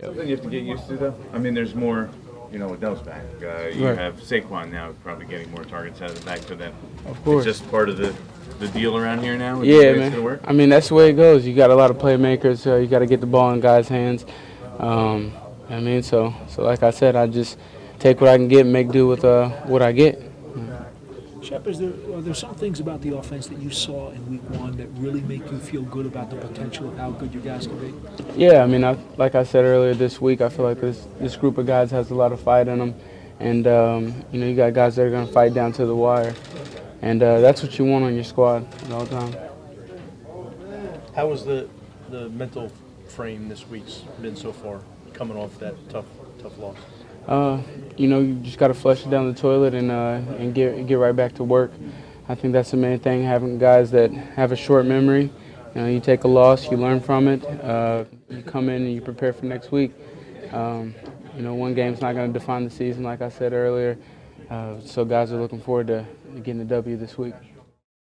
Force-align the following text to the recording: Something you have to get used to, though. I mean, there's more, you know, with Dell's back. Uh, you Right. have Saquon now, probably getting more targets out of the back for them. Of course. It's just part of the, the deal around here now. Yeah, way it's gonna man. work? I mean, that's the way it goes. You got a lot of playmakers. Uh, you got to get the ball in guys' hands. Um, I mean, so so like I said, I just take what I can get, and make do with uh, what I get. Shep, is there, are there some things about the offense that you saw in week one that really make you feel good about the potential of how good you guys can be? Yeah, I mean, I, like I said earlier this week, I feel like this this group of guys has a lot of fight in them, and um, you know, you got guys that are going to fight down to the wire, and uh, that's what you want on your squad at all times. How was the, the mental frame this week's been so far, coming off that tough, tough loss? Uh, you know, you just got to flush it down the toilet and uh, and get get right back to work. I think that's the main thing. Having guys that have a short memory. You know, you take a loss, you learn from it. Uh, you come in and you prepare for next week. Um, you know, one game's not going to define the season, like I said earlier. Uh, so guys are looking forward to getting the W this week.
Something 0.00 0.28
you 0.28 0.34
have 0.36 0.44
to 0.44 0.50
get 0.50 0.62
used 0.62 0.86
to, 0.88 0.96
though. 0.96 1.14
I 1.32 1.38
mean, 1.38 1.54
there's 1.54 1.74
more, 1.74 2.08
you 2.52 2.58
know, 2.58 2.68
with 2.68 2.80
Dell's 2.80 3.02
back. 3.02 3.22
Uh, 3.42 3.68
you 3.68 3.86
Right. 3.86 3.98
have 3.98 4.16
Saquon 4.20 4.70
now, 4.72 4.92
probably 5.04 5.26
getting 5.26 5.50
more 5.50 5.64
targets 5.64 6.00
out 6.02 6.10
of 6.10 6.18
the 6.18 6.24
back 6.24 6.38
for 6.40 6.54
them. 6.54 6.72
Of 7.06 7.22
course. 7.24 7.46
It's 7.46 7.58
just 7.58 7.70
part 7.70 7.88
of 7.88 7.96
the, 7.98 8.14
the 8.58 8.68
deal 8.68 8.96
around 8.96 9.22
here 9.22 9.36
now. 9.36 9.60
Yeah, 9.62 9.78
way 9.78 9.84
it's 9.88 9.98
gonna 9.98 10.10
man. 10.10 10.24
work? 10.24 10.40
I 10.44 10.52
mean, 10.52 10.68
that's 10.70 10.88
the 10.88 10.94
way 10.94 11.10
it 11.10 11.14
goes. 11.14 11.46
You 11.46 11.54
got 11.54 11.70
a 11.70 11.74
lot 11.74 11.90
of 11.90 11.98
playmakers. 11.98 12.66
Uh, 12.66 12.76
you 12.76 12.86
got 12.86 13.00
to 13.00 13.06
get 13.06 13.20
the 13.20 13.26
ball 13.26 13.52
in 13.52 13.60
guys' 13.60 13.88
hands. 13.88 14.24
Um, 14.78 15.32
I 15.68 15.80
mean, 15.80 16.02
so 16.02 16.34
so 16.48 16.62
like 16.62 16.82
I 16.82 16.90
said, 16.90 17.14
I 17.14 17.26
just 17.26 17.58
take 17.98 18.20
what 18.20 18.30
I 18.30 18.36
can 18.36 18.48
get, 18.48 18.62
and 18.62 18.72
make 18.72 18.90
do 18.90 19.06
with 19.06 19.24
uh, 19.24 19.50
what 19.66 19.82
I 19.82 19.92
get. 19.92 20.29
Shep, 21.50 21.66
is 21.66 21.80
there, 21.80 21.92
are 22.14 22.20
there 22.22 22.32
some 22.32 22.54
things 22.54 22.78
about 22.78 23.02
the 23.02 23.16
offense 23.16 23.48
that 23.48 23.58
you 23.58 23.70
saw 23.70 24.10
in 24.10 24.24
week 24.30 24.50
one 24.50 24.76
that 24.76 24.86
really 24.94 25.20
make 25.22 25.50
you 25.50 25.58
feel 25.58 25.82
good 25.82 26.06
about 26.06 26.30
the 26.30 26.36
potential 26.36 26.88
of 26.88 26.96
how 26.96 27.10
good 27.10 27.34
you 27.34 27.40
guys 27.40 27.66
can 27.66 27.76
be? 27.76 27.92
Yeah, 28.36 28.62
I 28.62 28.66
mean, 28.68 28.84
I, 28.84 28.96
like 29.16 29.34
I 29.34 29.42
said 29.42 29.64
earlier 29.64 29.92
this 29.92 30.20
week, 30.20 30.42
I 30.42 30.48
feel 30.48 30.64
like 30.64 30.80
this 30.80 31.08
this 31.18 31.34
group 31.34 31.58
of 31.58 31.66
guys 31.66 31.90
has 31.90 32.12
a 32.12 32.14
lot 32.14 32.30
of 32.30 32.38
fight 32.38 32.68
in 32.68 32.78
them, 32.78 32.94
and 33.40 33.66
um, 33.66 34.24
you 34.30 34.38
know, 34.38 34.46
you 34.46 34.54
got 34.54 34.74
guys 34.74 34.94
that 34.94 35.02
are 35.02 35.10
going 35.10 35.26
to 35.26 35.32
fight 35.32 35.52
down 35.52 35.72
to 35.72 35.86
the 35.86 35.96
wire, 35.96 36.36
and 37.02 37.20
uh, 37.20 37.40
that's 37.40 37.64
what 37.64 37.76
you 37.80 37.84
want 37.84 38.04
on 38.04 38.14
your 38.14 38.22
squad 38.22 38.64
at 38.84 38.92
all 38.92 39.06
times. 39.06 39.34
How 41.16 41.26
was 41.26 41.44
the, 41.44 41.68
the 42.10 42.28
mental 42.28 42.70
frame 43.08 43.48
this 43.48 43.66
week's 43.66 44.04
been 44.22 44.36
so 44.36 44.52
far, 44.52 44.82
coming 45.14 45.36
off 45.36 45.58
that 45.58 45.74
tough, 45.90 46.06
tough 46.40 46.56
loss? 46.58 46.76
Uh, 47.26 47.60
you 48.00 48.08
know, 48.08 48.20
you 48.20 48.34
just 48.36 48.56
got 48.56 48.68
to 48.68 48.74
flush 48.74 49.04
it 49.04 49.10
down 49.10 49.30
the 49.30 49.38
toilet 49.38 49.74
and 49.74 49.90
uh, 49.90 50.20
and 50.38 50.54
get 50.54 50.86
get 50.86 50.94
right 50.94 51.14
back 51.14 51.34
to 51.34 51.44
work. 51.44 51.70
I 52.28 52.34
think 52.34 52.54
that's 52.54 52.70
the 52.70 52.78
main 52.78 52.98
thing. 52.98 53.22
Having 53.22 53.58
guys 53.58 53.90
that 53.90 54.10
have 54.10 54.52
a 54.52 54.56
short 54.56 54.86
memory. 54.86 55.30
You 55.74 55.82
know, 55.82 55.86
you 55.86 56.00
take 56.00 56.24
a 56.24 56.28
loss, 56.28 56.70
you 56.70 56.78
learn 56.78 57.00
from 57.00 57.28
it. 57.28 57.44
Uh, 57.44 58.04
you 58.30 58.42
come 58.42 58.70
in 58.70 58.82
and 58.82 58.92
you 58.92 59.02
prepare 59.02 59.32
for 59.32 59.44
next 59.44 59.70
week. 59.70 59.92
Um, 60.50 60.94
you 61.36 61.42
know, 61.42 61.54
one 61.54 61.74
game's 61.74 62.00
not 62.00 62.14
going 62.14 62.32
to 62.32 62.38
define 62.38 62.64
the 62.64 62.70
season, 62.70 63.04
like 63.04 63.20
I 63.20 63.28
said 63.28 63.52
earlier. 63.52 63.98
Uh, 64.48 64.80
so 64.80 65.04
guys 65.04 65.30
are 65.30 65.36
looking 65.36 65.60
forward 65.60 65.86
to 65.88 66.04
getting 66.36 66.58
the 66.58 66.64
W 66.64 66.96
this 66.96 67.18
week. 67.18 67.34